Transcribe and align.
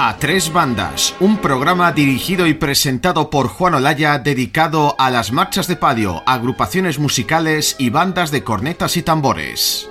A 0.00 0.16
Tres 0.18 0.52
Bandas, 0.52 1.14
un 1.20 1.38
programa 1.38 1.92
dirigido 1.92 2.46
y 2.46 2.54
presentado 2.54 3.30
por 3.30 3.48
Juan 3.48 3.74
Olaya 3.74 4.18
dedicado 4.18 4.94
a 4.98 5.10
las 5.10 5.32
marchas 5.32 5.66
de 5.66 5.76
palio, 5.76 6.22
agrupaciones 6.24 6.98
musicales 6.98 7.76
y 7.78 7.90
bandas 7.90 8.30
de 8.30 8.42
cornetas 8.42 8.96
y 8.96 9.02
tambores. 9.02 9.88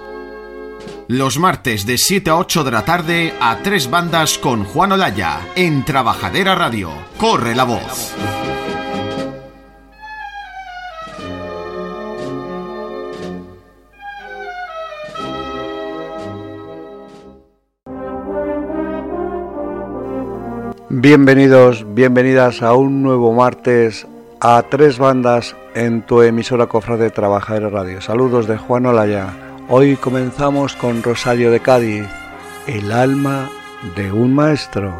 Los 1.08 1.38
martes 1.40 1.86
de 1.86 1.98
7 1.98 2.32
a 2.32 2.38
8 2.38 2.64
de 2.64 2.72
la 2.72 2.84
tarde 2.84 3.34
a 3.40 3.58
Tres 3.64 3.90
Bandas 3.90 4.38
con 4.38 4.66
Juan 4.66 4.94
Olaya 4.94 5.40
en 5.56 5.86
Trabajadera 5.86 6.56
Radio. 6.56 6.92
Corre 7.18 7.54
la 7.54 7.64
voz. 7.64 8.14
Bienvenidos, 20.90 21.86
bienvenidas 21.94 22.64
a 22.64 22.74
un 22.74 23.04
nuevo 23.04 23.34
martes 23.34 24.08
a 24.40 24.64
tres 24.70 24.98
bandas 24.98 25.54
en 25.76 26.02
tu 26.02 26.22
emisora 26.22 26.68
Cofra 26.68 26.96
de 26.96 27.10
Trabajadera 27.10 27.68
Radio. 27.68 28.00
Saludos 28.00 28.48
de 28.48 28.58
Juan 28.58 28.86
Olaya. 28.86 29.34
Hoy 29.68 29.98
comenzamos 29.98 30.78
con 30.78 31.04
Rosario 31.04 31.52
de 31.52 31.60
Cádiz, 31.60 32.06
el 32.68 32.94
alma 32.94 33.50
de 33.98 34.14
un 34.14 34.34
maestro. 34.34 34.94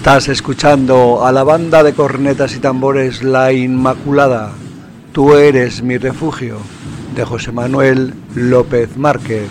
Estás 0.00 0.28
escuchando 0.28 1.26
a 1.26 1.30
la 1.30 1.44
banda 1.44 1.82
de 1.82 1.92
cornetas 1.92 2.56
y 2.56 2.58
tambores 2.58 3.22
La 3.22 3.52
Inmaculada. 3.52 4.50
Tú 5.12 5.34
eres 5.34 5.82
mi 5.82 5.98
refugio, 5.98 6.56
de 7.14 7.22
José 7.26 7.52
Manuel 7.52 8.14
López 8.34 8.96
Márquez. 8.96 9.46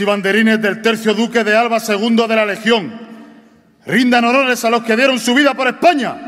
Y 0.00 0.04
banderines 0.04 0.60
del 0.60 0.82
tercio 0.82 1.14
duque 1.14 1.44
de 1.44 1.56
Alba 1.56 1.78
II 1.86 2.26
de 2.28 2.36
la 2.36 2.44
Legión, 2.44 2.92
rindan 3.86 4.24
honores 4.24 4.64
a 4.64 4.70
los 4.70 4.82
que 4.82 4.96
dieron 4.96 5.18
su 5.20 5.34
vida 5.34 5.54
por 5.54 5.68
España. 5.68 6.25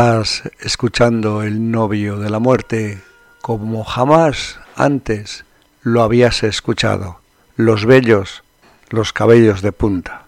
Estás 0.00 0.44
escuchando 0.60 1.42
el 1.42 1.70
novio 1.70 2.16
de 2.16 2.30
la 2.30 2.38
muerte 2.38 3.02
como 3.42 3.84
jamás 3.84 4.58
antes 4.74 5.44
lo 5.82 6.00
habías 6.00 6.42
escuchado. 6.42 7.20
Los 7.54 7.84
bellos, 7.84 8.42
los 8.88 9.12
cabellos 9.12 9.60
de 9.60 9.72
punta. 9.72 10.24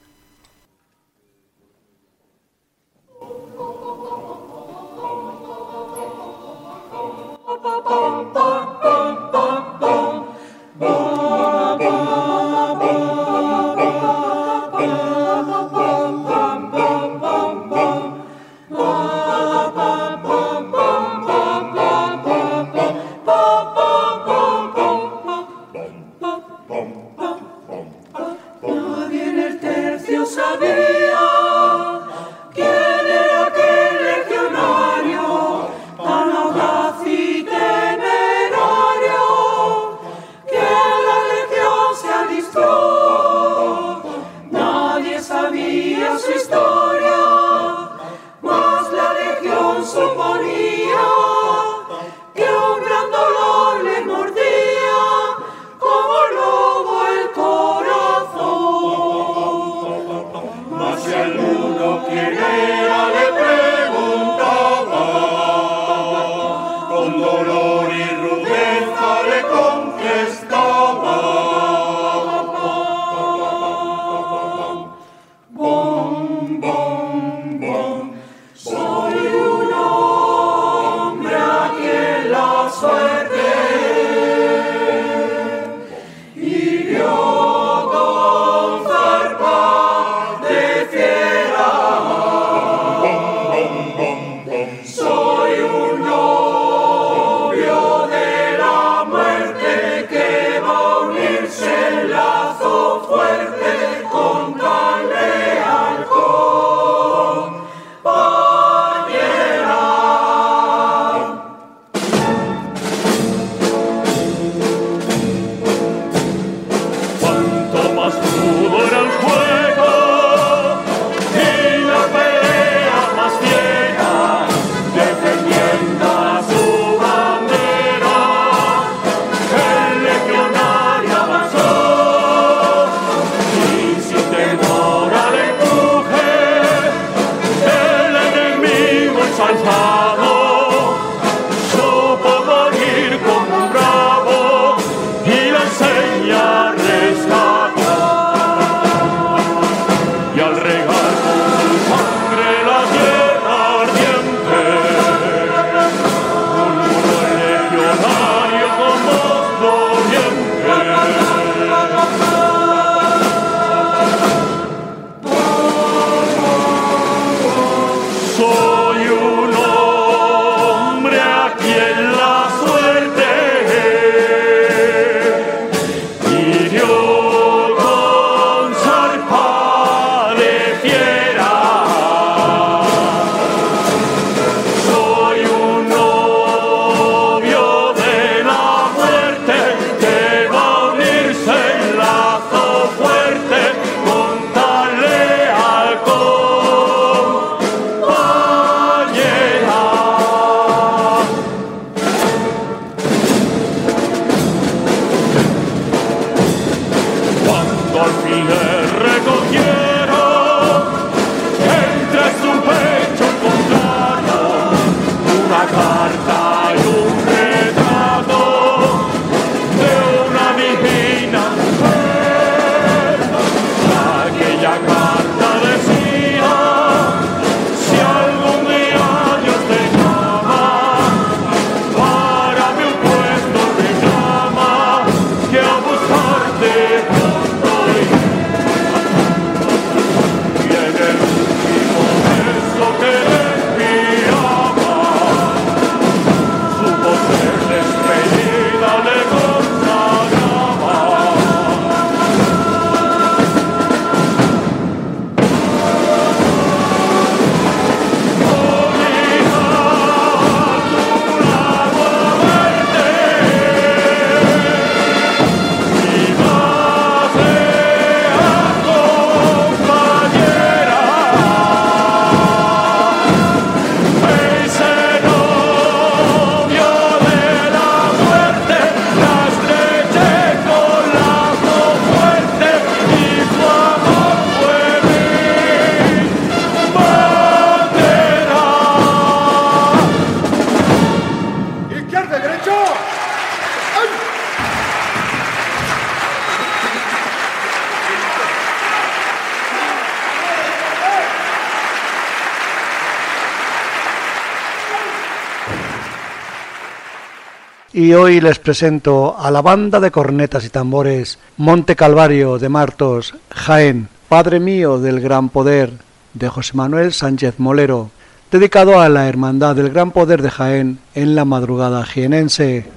Y 308.02 308.14
hoy 308.14 308.40
les 308.40 308.58
presento 308.58 309.38
a 309.38 309.48
la 309.52 309.62
banda 309.62 310.00
de 310.00 310.10
cornetas 310.10 310.64
y 310.64 310.70
tambores 310.70 311.38
Monte 311.56 311.94
Calvario 311.94 312.58
de 312.58 312.68
Martos, 312.68 313.32
Jaén, 313.50 314.08
Padre 314.28 314.58
mío 314.58 314.98
del 314.98 315.20
Gran 315.20 315.50
Poder 315.50 315.92
de 316.34 316.48
José 316.48 316.72
Manuel 316.74 317.12
Sánchez 317.12 317.54
Molero, 317.58 318.10
dedicado 318.50 318.98
a 318.98 319.08
la 319.08 319.28
Hermandad 319.28 319.76
del 319.76 319.90
Gran 319.90 320.10
Poder 320.10 320.42
de 320.42 320.50
Jaén 320.50 320.98
en 321.14 321.36
la 321.36 321.44
madrugada 321.44 322.04
jienense. 322.04 322.90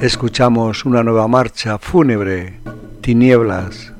Escuchamos 0.00 0.84
una 0.84 1.02
nueva 1.02 1.26
marcha 1.26 1.78
fúnebre, 1.78 2.60
Tinieblas, 3.00 3.92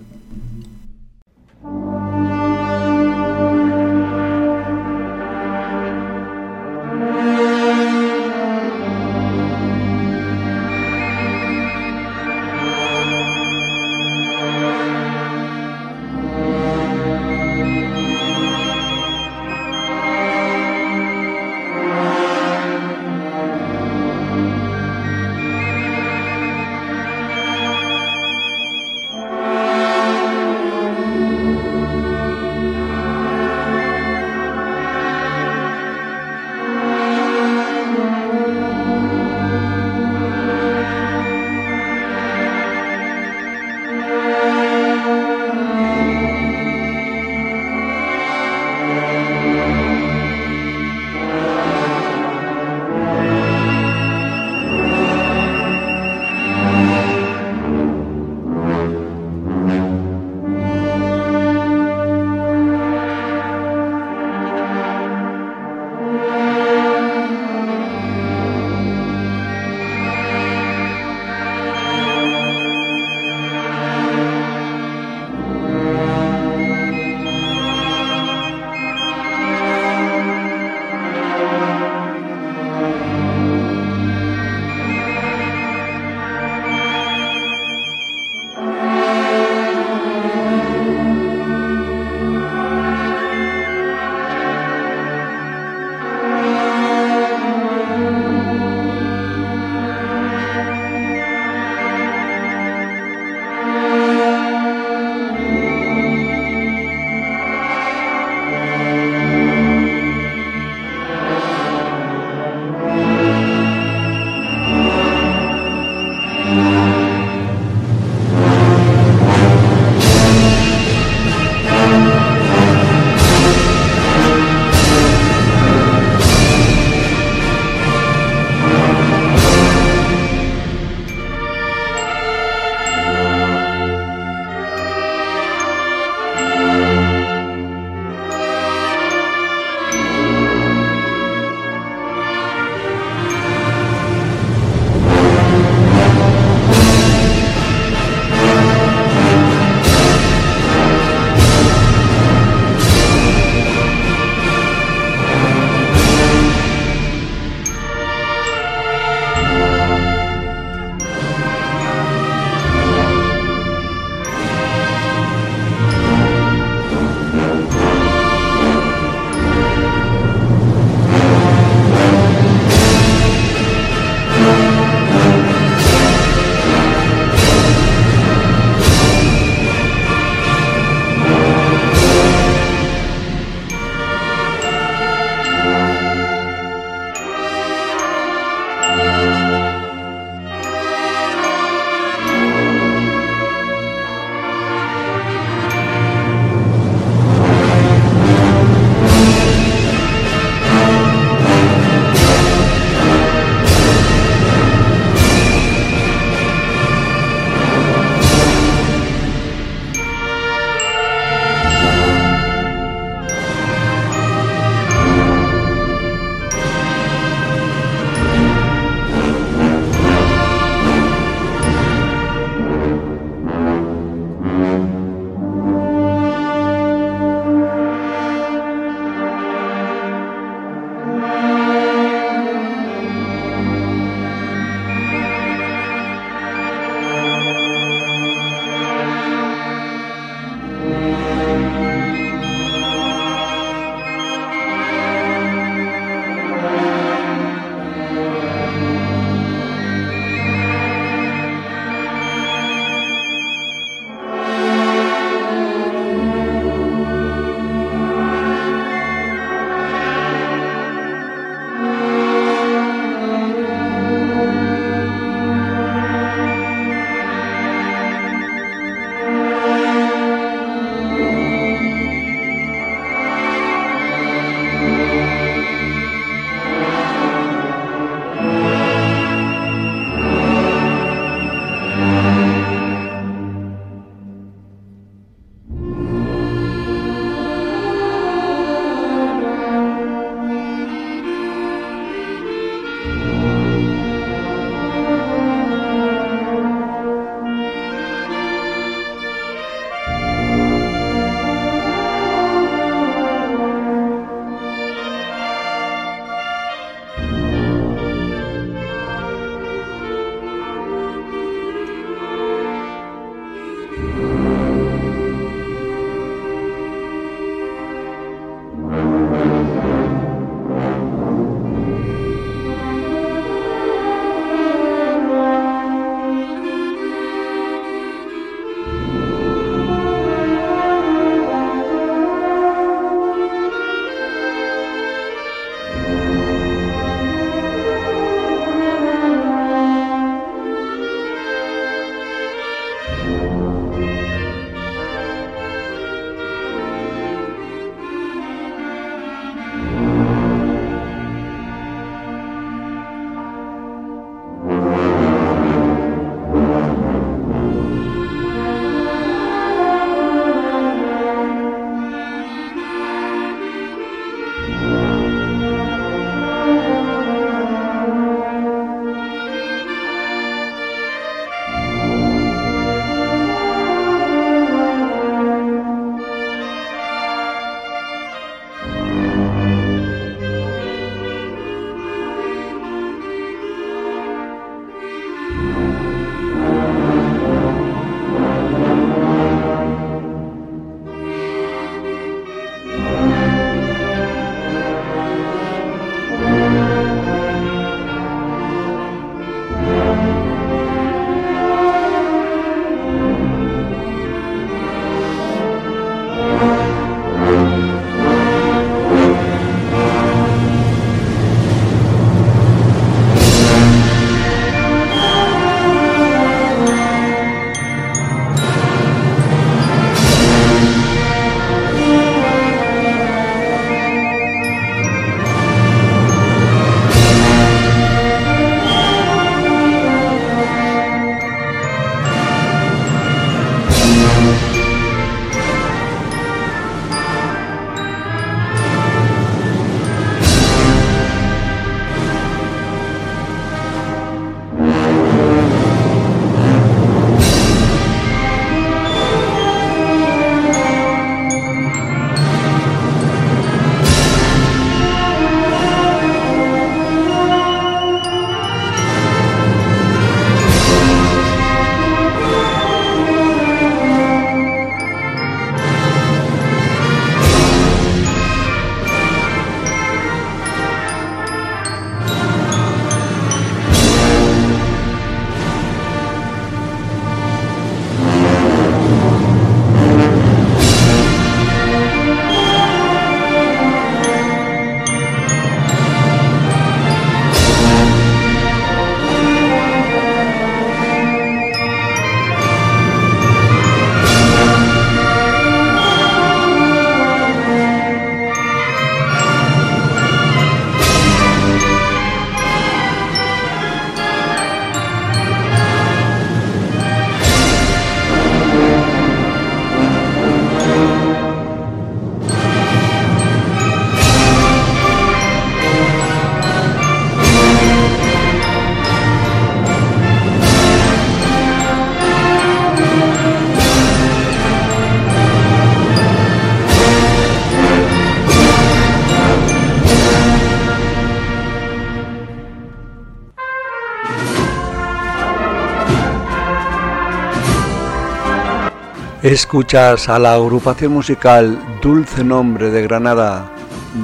Escuchas 539.42 540.30
a 540.30 540.38
la 540.38 540.54
agrupación 540.54 541.12
musical 541.12 541.78
Dulce 542.00 542.42
Nombre 542.42 542.90
de 542.90 543.02
Granada, 543.02 543.70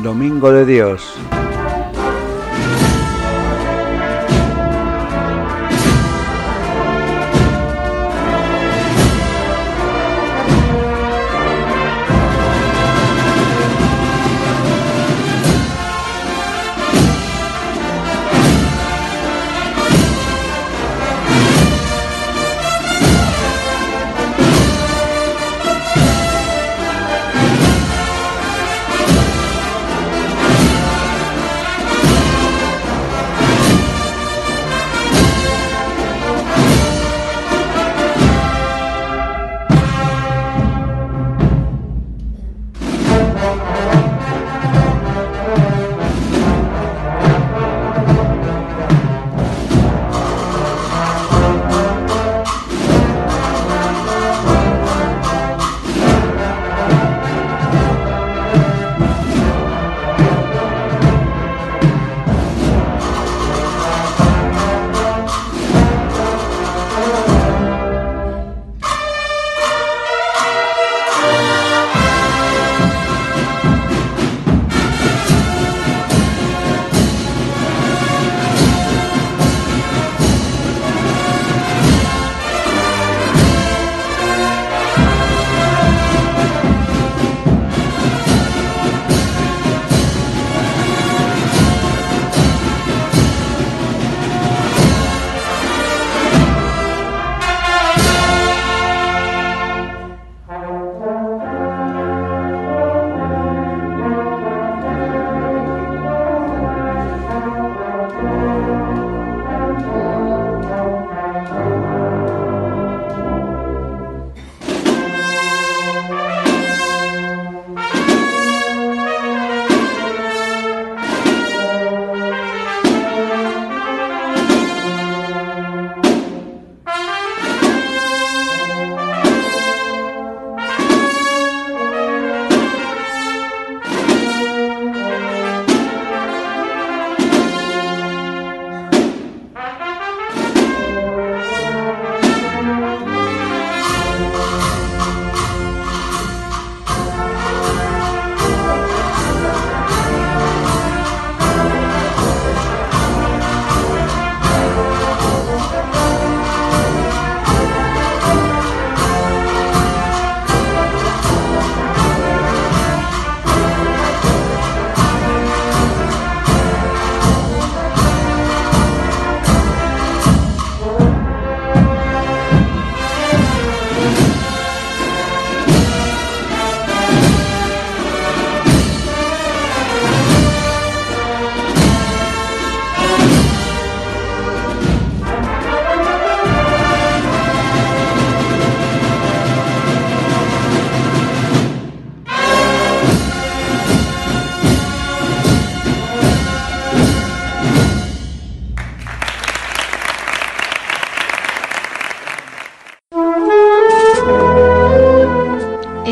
Domingo 0.02 0.50
de 0.50 0.64
Dios. 0.64 1.18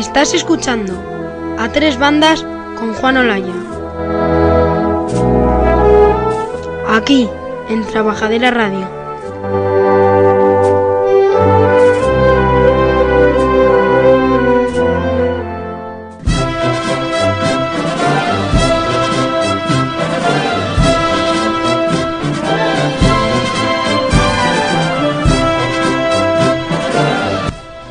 Estás 0.01 0.33
escuchando 0.33 0.93
a 1.59 1.69
tres 1.71 1.99
bandas 1.99 2.43
con 2.79 2.91
Juan 2.95 3.17
Olaya. 3.17 3.53
Aquí, 6.89 7.29
en 7.69 7.85
Trabajadera 7.85 8.49
Radio. 8.49 8.89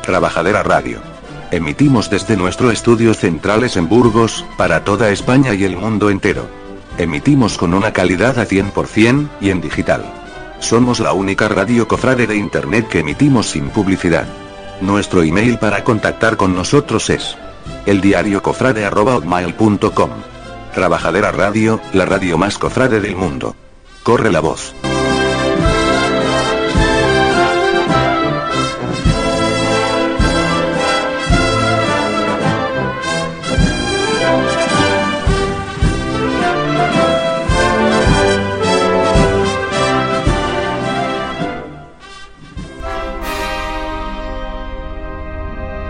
Trabajadera 0.03 0.61
Radio. 0.61 1.10
Emitimos 1.51 2.09
desde 2.09 2.35
nuestros 2.37 2.71
estudios 2.71 3.17
centrales 3.17 3.75
en 3.75 3.89
Burgos, 3.89 4.45
para 4.57 4.85
toda 4.85 5.11
España 5.11 5.53
y 5.53 5.65
el 5.65 5.75
mundo 5.75 6.09
entero. 6.09 6.47
Emitimos 6.97 7.57
con 7.57 7.73
una 7.73 7.91
calidad 7.91 8.39
a 8.39 8.47
100% 8.47 9.27
y 9.41 9.49
en 9.49 9.59
digital. 9.59 10.05
Somos 10.59 11.01
la 11.01 11.11
única 11.11 11.49
radio 11.49 11.89
cofrade 11.89 12.25
de 12.25 12.37
Internet 12.37 12.87
que 12.87 12.99
emitimos 12.99 13.49
sin 13.49 13.67
publicidad. 13.69 14.27
Nuestro 14.79 15.23
email 15.23 15.57
para 15.57 15.83
contactar 15.83 16.37
con 16.37 16.55
nosotros 16.55 17.09
es 17.09 17.35
eldiariocofrade.com. 17.85 20.09
Trabajadera 20.73 21.31
Radio, 21.31 21.81
la 21.91 22.05
radio 22.05 22.37
más 22.37 22.57
cofrade 22.57 23.01
del 23.01 23.17
mundo. 23.17 23.57
Corre 24.03 24.31
la 24.31 24.39
voz. 24.39 24.73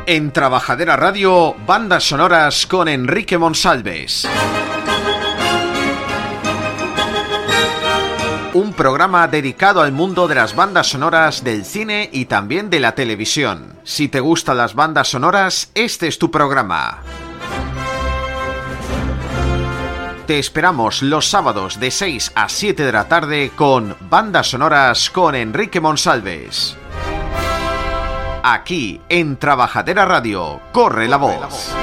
En 0.07 0.31
Trabajadera 0.31 0.95
Radio, 0.95 1.55
bandas 1.67 2.05
sonoras 2.05 2.65
con 2.65 2.87
Enrique 2.87 3.37
Monsalves. 3.37 4.27
Un 8.53 8.73
programa 8.73 9.27
dedicado 9.27 9.81
al 9.81 9.91
mundo 9.91 10.27
de 10.27 10.35
las 10.35 10.55
bandas 10.55 10.87
sonoras 10.87 11.43
del 11.43 11.63
cine 11.65 12.09
y 12.11 12.25
también 12.25 12.69
de 12.69 12.79
la 12.79 12.95
televisión. 12.95 13.79
Si 13.83 14.09
te 14.09 14.19
gustan 14.19 14.57
las 14.57 14.73
bandas 14.73 15.09
sonoras, 15.09 15.71
este 15.75 16.07
es 16.07 16.17
tu 16.17 16.31
programa. 16.31 17.03
Te 20.25 20.39
esperamos 20.39 21.03
los 21.03 21.29
sábados 21.29 21.79
de 21.79 21.91
6 21.91 22.31
a 22.35 22.49
7 22.49 22.85
de 22.85 22.91
la 22.91 23.07
tarde 23.07 23.51
con 23.55 23.95
Bandas 24.09 24.49
Sonoras 24.49 25.09
con 25.09 25.35
Enrique 25.35 25.79
Monsalves. 25.79 26.75
Aquí 28.43 28.99
en 29.07 29.37
Trabajadera 29.37 30.05
Radio, 30.05 30.59
corre 30.71 31.07
la 31.07 31.17
voz. 31.17 31.75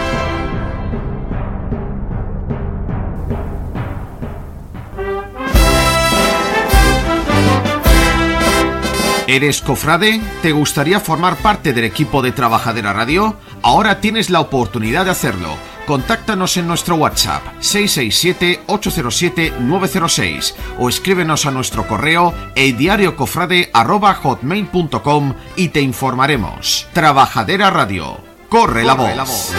¿Eres 9.29 9.61
cofrade? 9.61 10.21
¿Te 10.43 10.51
gustaría 10.51 10.99
formar 10.99 11.37
parte 11.37 11.73
del 11.73 11.85
equipo 11.85 12.23
de 12.23 12.33
Trabajadera 12.33 12.93
Radio? 12.93 13.37
Ahora 13.63 14.01
tienes 14.01 14.29
la 14.29 14.41
oportunidad 14.41 15.05
de 15.05 15.13
hacerlo. 15.13 15.51
Contáctanos 15.89 16.57
en 16.59 16.69
nuestro 16.69 16.95
WhatsApp 16.97 17.43
667-807-906 17.61 20.55
o 20.79 20.91
escríbenos 20.91 21.47
a 21.47 21.51
nuestro 21.51 21.89
correo 21.89 22.35
eldiariocofrade.com 22.57 25.35
y 25.57 25.69
te 25.69 25.81
informaremos. 25.81 26.87
Trabajadera 26.93 27.71
Radio. 27.71 28.19
Corre, 28.51 28.85
la 28.85 28.93
voz. 28.93 29.55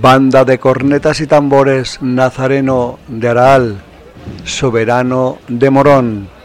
Banda 0.00 0.46
de 0.46 0.58
cornetas 0.58 1.20
y 1.20 1.26
tambores 1.26 2.00
Nazareno 2.00 2.98
de 3.06 3.28
Aral, 3.28 3.82
Soberano 4.44 5.36
de 5.46 5.68
Morón. 5.68 6.39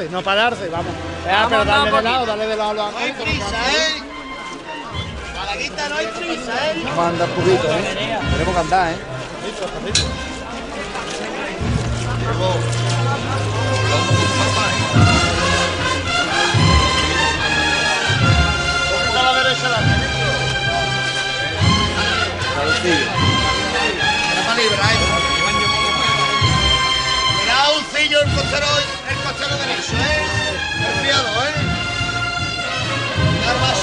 Pararse, 0.00 0.08
no 0.10 0.22
pararse, 0.22 0.68
vamos. 0.68 0.92
Eh, 1.26 1.30
Vamos 1.30 1.48
pero 1.50 1.64
dale 1.64 1.90
un 1.90 1.96
de 1.96 2.02
lado, 2.02 2.26
dale 2.26 2.46
de 2.46 2.56
lado 2.56 2.90
No 2.90 2.98
hay 2.98 3.12
prisa, 3.12 3.72
¿eh? 3.72 4.02
Malaguita, 5.36 5.88
no 5.88 5.96
hay 5.96 6.06
prisa, 6.06 6.70
¿eh? 6.70 6.82
Vamos 6.84 6.98
a 6.98 7.08
andar 7.08 7.28
un 7.28 7.34
poquito, 7.34 7.68
¿eh? 7.68 8.18
Tenemos 8.32 8.54
que 8.54 8.60
andar, 8.60 8.92
¿eh? 8.92 8.96
Era 24.32 24.42
para 24.46 24.60
librar, 24.60 24.92
¿eh? 24.92 24.96
Uncillo, 27.78 28.22
el 28.22 28.32
costero, 28.34 28.66
el 29.42 29.48
costero 29.48 29.56
derecho, 29.56 29.96
¿eh? 29.96 30.58
El 30.86 30.94
fiado, 31.02 31.44
¿eh? 31.46 31.54
Armas 33.48 33.79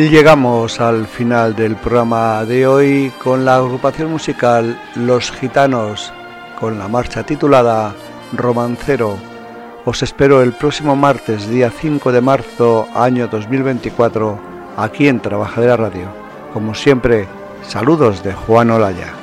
Y 0.00 0.08
llegamos 0.08 0.80
al 0.80 1.06
final 1.06 1.54
del 1.54 1.76
programa 1.76 2.46
de 2.46 2.66
hoy 2.66 3.12
con 3.22 3.44
la 3.44 3.56
agrupación 3.56 4.10
musical 4.10 4.80
Los 4.94 5.30
Gitanos, 5.30 6.10
con 6.58 6.78
la 6.78 6.88
marcha 6.88 7.22
titulada 7.22 7.94
Romancero. 8.32 9.16
Os 9.84 10.02
espero 10.02 10.42
el 10.42 10.52
próximo 10.52 10.96
martes, 10.96 11.48
día 11.48 11.70
5 11.70 12.12
de 12.12 12.20
marzo, 12.20 12.86
año 12.94 13.28
2024, 13.28 14.38
aquí 14.76 15.08
en 15.08 15.20
Trabajadera 15.20 15.76
Radio. 15.76 16.08
Como 16.52 16.74
siempre, 16.74 17.26
saludos 17.66 18.22
de 18.22 18.32
Juan 18.32 18.70
Olaya. 18.70 19.19